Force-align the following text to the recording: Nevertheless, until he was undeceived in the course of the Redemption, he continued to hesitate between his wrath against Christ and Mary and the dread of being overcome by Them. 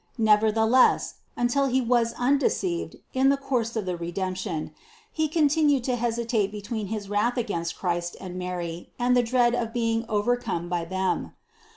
Nevertheless, 0.17 1.13
until 1.37 1.67
he 1.67 1.79
was 1.79 2.13
undeceived 2.17 2.95
in 3.13 3.29
the 3.29 3.37
course 3.37 3.75
of 3.75 3.85
the 3.85 3.95
Redemption, 3.95 4.73
he 5.13 5.27
continued 5.27 5.83
to 5.83 5.95
hesitate 5.95 6.51
between 6.51 6.87
his 6.87 7.07
wrath 7.07 7.37
against 7.37 7.77
Christ 7.77 8.17
and 8.19 8.35
Mary 8.35 8.89
and 8.97 9.15
the 9.15 9.21
dread 9.21 9.53
of 9.53 9.73
being 9.73 10.03
overcome 10.09 10.69
by 10.69 10.85
Them. 10.85 11.33